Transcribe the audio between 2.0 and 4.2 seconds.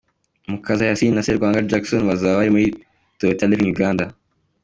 bazaba bari muri Toyota Levin-Uganda.